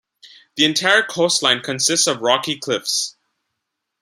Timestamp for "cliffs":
2.57-3.15